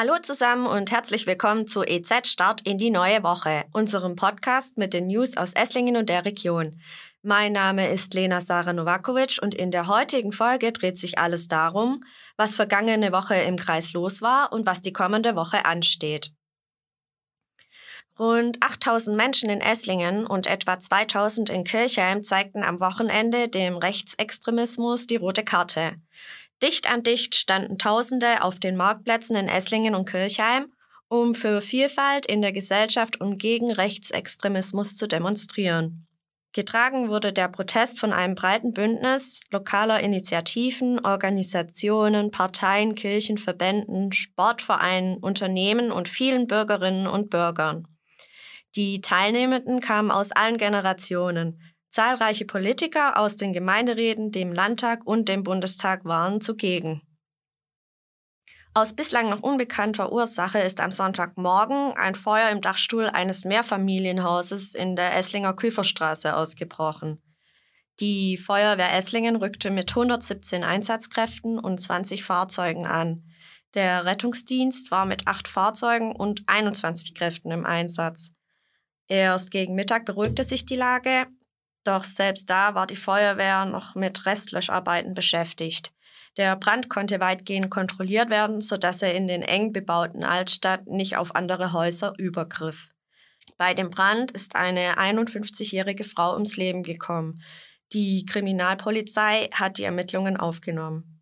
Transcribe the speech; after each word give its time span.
Hallo 0.00 0.16
zusammen 0.22 0.68
und 0.68 0.92
herzlich 0.92 1.26
willkommen 1.26 1.66
zu 1.66 1.82
EZ 1.82 2.28
Start 2.28 2.60
in 2.60 2.78
die 2.78 2.92
neue 2.92 3.24
Woche, 3.24 3.64
unserem 3.72 4.14
Podcast 4.14 4.78
mit 4.78 4.94
den 4.94 5.08
News 5.08 5.36
aus 5.36 5.54
Esslingen 5.54 5.96
und 5.96 6.08
der 6.08 6.24
Region. 6.24 6.80
Mein 7.22 7.50
Name 7.50 7.88
ist 7.88 8.14
Lena 8.14 8.40
Sara 8.40 8.72
Novakovic 8.72 9.40
und 9.42 9.56
in 9.56 9.72
der 9.72 9.88
heutigen 9.88 10.30
Folge 10.30 10.70
dreht 10.70 10.96
sich 10.96 11.18
alles 11.18 11.48
darum, 11.48 12.04
was 12.36 12.54
vergangene 12.54 13.10
Woche 13.10 13.34
im 13.34 13.56
Kreis 13.56 13.92
los 13.92 14.22
war 14.22 14.52
und 14.52 14.66
was 14.66 14.82
die 14.82 14.92
kommende 14.92 15.34
Woche 15.34 15.64
ansteht. 15.64 16.30
Rund 18.18 18.60
8000 18.64 19.16
Menschen 19.16 19.48
in 19.48 19.60
Esslingen 19.60 20.26
und 20.26 20.48
etwa 20.48 20.80
2000 20.80 21.50
in 21.50 21.62
Kirchheim 21.62 22.24
zeigten 22.24 22.64
am 22.64 22.80
Wochenende 22.80 23.48
dem 23.48 23.76
Rechtsextremismus 23.76 25.06
die 25.06 25.16
rote 25.16 25.44
Karte. 25.44 25.92
Dicht 26.60 26.90
an 26.90 27.04
dicht 27.04 27.36
standen 27.36 27.78
Tausende 27.78 28.42
auf 28.42 28.58
den 28.58 28.76
Marktplätzen 28.76 29.36
in 29.36 29.48
Esslingen 29.48 29.94
und 29.94 30.08
Kirchheim, 30.08 30.72
um 31.06 31.32
für 31.32 31.60
Vielfalt 31.60 32.26
in 32.26 32.42
der 32.42 32.52
Gesellschaft 32.52 33.20
und 33.20 33.38
gegen 33.38 33.70
Rechtsextremismus 33.70 34.96
zu 34.96 35.06
demonstrieren. 35.06 36.08
Getragen 36.52 37.08
wurde 37.10 37.32
der 37.32 37.46
Protest 37.46 38.00
von 38.00 38.12
einem 38.12 38.34
breiten 38.34 38.72
Bündnis 38.72 39.42
lokaler 39.52 40.00
Initiativen, 40.00 40.98
Organisationen, 41.04 42.32
Parteien, 42.32 42.96
Kirchen, 42.96 43.38
Verbänden, 43.38 44.10
Sportvereinen, 44.10 45.18
Unternehmen 45.18 45.92
und 45.92 46.08
vielen 46.08 46.48
Bürgerinnen 46.48 47.06
und 47.06 47.30
Bürgern. 47.30 47.86
Die 48.76 49.00
Teilnehmenden 49.00 49.80
kamen 49.80 50.10
aus 50.10 50.32
allen 50.32 50.58
Generationen, 50.58 51.60
Zahlreiche 51.90 52.44
Politiker 52.44 53.18
aus 53.18 53.36
den 53.36 53.52
Gemeinderäten, 53.52 54.30
dem 54.30 54.52
Landtag 54.52 55.06
und 55.06 55.28
dem 55.28 55.42
Bundestag 55.42 56.04
waren 56.04 56.40
zugegen. 56.40 57.02
Aus 58.74 58.92
bislang 58.92 59.30
noch 59.30 59.42
unbekannter 59.42 60.12
Ursache 60.12 60.58
ist 60.58 60.80
am 60.80 60.92
Sonntagmorgen 60.92 61.94
ein 61.96 62.14
Feuer 62.14 62.50
im 62.50 62.60
Dachstuhl 62.60 63.06
eines 63.06 63.44
Mehrfamilienhauses 63.44 64.74
in 64.74 64.94
der 64.94 65.16
Esslinger 65.16 65.54
Küferstraße 65.54 66.36
ausgebrochen. 66.36 67.22
Die 68.00 68.36
Feuerwehr 68.36 68.92
Esslingen 68.92 69.36
rückte 69.36 69.70
mit 69.70 69.90
117 69.90 70.62
Einsatzkräften 70.62 71.58
und 71.58 71.82
20 71.82 72.22
Fahrzeugen 72.22 72.86
an. 72.86 73.24
Der 73.74 74.04
Rettungsdienst 74.04 74.90
war 74.90 75.06
mit 75.06 75.26
acht 75.26 75.48
Fahrzeugen 75.48 76.14
und 76.14 76.42
21 76.46 77.14
Kräften 77.14 77.50
im 77.50 77.66
Einsatz. 77.66 78.37
Erst 79.08 79.50
gegen 79.50 79.74
Mittag 79.74 80.04
beruhigte 80.04 80.44
sich 80.44 80.66
die 80.66 80.76
Lage, 80.76 81.26
doch 81.84 82.04
selbst 82.04 82.50
da 82.50 82.74
war 82.74 82.86
die 82.86 82.96
Feuerwehr 82.96 83.64
noch 83.64 83.94
mit 83.94 84.26
Restlöscharbeiten 84.26 85.14
beschäftigt. 85.14 85.92
Der 86.36 86.54
Brand 86.54 86.90
konnte 86.90 87.18
weitgehend 87.18 87.70
kontrolliert 87.70 88.28
werden, 88.30 88.60
sodass 88.60 89.02
er 89.02 89.14
in 89.14 89.26
den 89.26 89.42
eng 89.42 89.72
bebauten 89.72 90.22
Altstadt 90.22 90.86
nicht 90.86 91.16
auf 91.16 91.34
andere 91.34 91.72
Häuser 91.72 92.12
übergriff. 92.18 92.90
Bei 93.56 93.74
dem 93.74 93.90
Brand 93.90 94.30
ist 94.32 94.54
eine 94.54 94.98
51-jährige 94.98 96.04
Frau 96.04 96.34
ums 96.34 96.56
Leben 96.56 96.82
gekommen. 96.82 97.42
Die 97.92 98.26
Kriminalpolizei 98.26 99.48
hat 99.52 99.78
die 99.78 99.84
Ermittlungen 99.84 100.36
aufgenommen. 100.36 101.17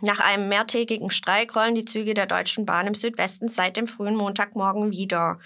Nach 0.00 0.20
einem 0.20 0.48
mehrtägigen 0.48 1.10
Streik 1.10 1.56
rollen 1.56 1.74
die 1.74 1.84
Züge 1.84 2.14
der 2.14 2.26
Deutschen 2.26 2.64
Bahn 2.64 2.86
im 2.86 2.94
Südwesten 2.94 3.48
seit 3.48 3.76
dem 3.76 3.88
frühen 3.88 4.14
Montagmorgen 4.14 4.92
wieder. 4.92 5.40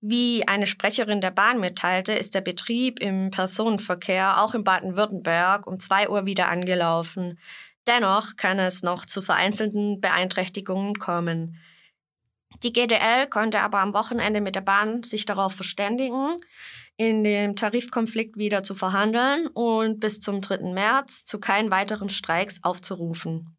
Wie 0.00 0.48
eine 0.48 0.66
Sprecherin 0.66 1.20
der 1.20 1.30
Bahn 1.30 1.60
mitteilte, 1.60 2.14
ist 2.14 2.34
der 2.34 2.40
Betrieb 2.40 3.00
im 3.00 3.30
Personenverkehr 3.30 4.42
auch 4.42 4.54
in 4.54 4.64
Baden-Württemberg 4.64 5.66
um 5.66 5.78
2 5.78 6.08
Uhr 6.08 6.24
wieder 6.24 6.48
angelaufen. 6.48 7.38
Dennoch 7.86 8.36
kann 8.36 8.58
es 8.58 8.82
noch 8.82 9.04
zu 9.04 9.20
vereinzelten 9.20 10.00
Beeinträchtigungen 10.00 10.98
kommen. 10.98 11.58
Die 12.62 12.72
GDL 12.72 13.26
konnte 13.28 13.60
aber 13.60 13.80
am 13.80 13.92
Wochenende 13.92 14.40
mit 14.40 14.54
der 14.54 14.62
Bahn 14.62 15.02
sich 15.02 15.26
darauf 15.26 15.52
verständigen, 15.52 16.38
in 16.96 17.24
dem 17.24 17.56
Tarifkonflikt 17.56 18.38
wieder 18.38 18.62
zu 18.62 18.74
verhandeln 18.74 19.48
und 19.48 20.00
bis 20.00 20.18
zum 20.18 20.40
3. 20.40 20.72
März 20.72 21.26
zu 21.26 21.38
keinen 21.38 21.70
weiteren 21.70 22.08
Streiks 22.08 22.64
aufzurufen. 22.64 23.57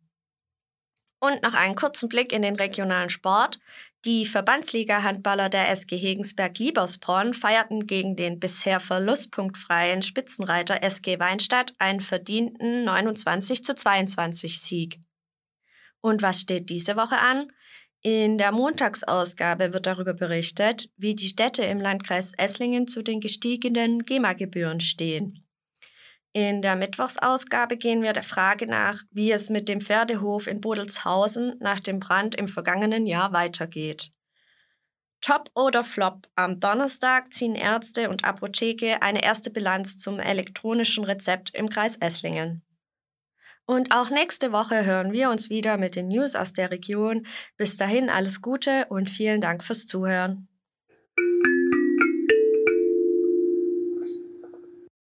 Und 1.19 1.43
noch 1.43 1.53
einen 1.53 1.75
kurzen 1.75 2.07
Blick 2.07 2.31
in 2.31 2.41
den 2.41 2.55
regionalen 2.55 3.09
Sport. 3.09 3.59
Die 4.05 4.25
Verbandsliga-Handballer 4.25 5.49
der 5.49 5.69
SG 5.69 5.97
Hegensberg-Liebersbronn 5.97 7.33
feierten 7.33 7.85
gegen 7.85 8.15
den 8.15 8.39
bisher 8.39 8.79
verlustpunktfreien 8.79 10.01
Spitzenreiter 10.01 10.81
SG 10.81 11.19
Weinstadt 11.19 11.73
einen 11.79 11.99
verdienten 11.99 12.85
29 12.85 13.63
zu 13.63 13.75
22 13.75 14.61
Sieg. 14.61 14.99
Und 15.99 16.21
was 16.21 16.39
steht 16.39 16.69
diese 16.69 16.95
Woche 16.95 17.17
an? 17.17 17.51
In 18.01 18.37
der 18.37 18.53
Montagsausgabe 18.53 19.73
wird 19.73 19.85
darüber 19.85 20.13
berichtet, 20.13 20.89
wie 20.95 21.15
die 21.15 21.27
Städte 21.27 21.63
im 21.63 21.81
Landkreis 21.81 22.31
Esslingen 22.37 22.87
zu 22.87 23.01
den 23.01 23.19
gestiegenen 23.19 24.05
GEMA-Gebühren 24.05 24.79
stehen. 24.79 25.45
In 26.33 26.61
der 26.61 26.75
Mittwochsausgabe 26.75 27.77
gehen 27.77 28.03
wir 28.03 28.13
der 28.13 28.23
Frage 28.23 28.67
nach, 28.67 29.03
wie 29.11 29.31
es 29.31 29.49
mit 29.49 29.67
dem 29.67 29.81
Pferdehof 29.81 30.45
in 30.45 30.61
Bodelshausen 30.61 31.55
nach 31.59 31.79
dem 31.79 31.99
Brand 31.99 32.35
im 32.35 32.47
vergangenen 32.47 33.07
Jahr 33.07 33.33
weitergeht. 33.33 34.11
Top 35.21 35.49
oder 35.53 35.83
Flop? 35.83 36.27
Am 36.35 36.59
Donnerstag 36.59 37.33
ziehen 37.33 37.55
Ärzte 37.55 38.09
und 38.09 38.23
Apotheke 38.23 39.01
eine 39.01 39.23
erste 39.23 39.49
Bilanz 39.49 39.97
zum 39.97 40.19
elektronischen 40.19 41.03
Rezept 41.03 41.53
im 41.55 41.69
Kreis 41.69 41.97
Esslingen. 41.97 42.63
Und 43.65 43.93
auch 43.93 44.09
nächste 44.09 44.51
Woche 44.51 44.83
hören 44.83 45.11
wir 45.11 45.29
uns 45.29 45.51
wieder 45.51 45.77
mit 45.77 45.95
den 45.95 46.07
News 46.07 46.35
aus 46.35 46.53
der 46.53 46.71
Region. 46.71 47.27
Bis 47.55 47.75
dahin 47.77 48.09
alles 48.09 48.41
Gute 48.41 48.87
und 48.89 49.09
vielen 49.09 49.41
Dank 49.41 49.63
fürs 49.63 49.85
Zuhören. 49.85 50.48